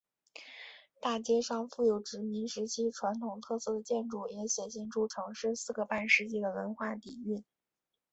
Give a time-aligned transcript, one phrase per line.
[0.99, 7.43] 大街上富有殖民时期传统特色的建筑也显现出城市四个半世纪的文化底蕴。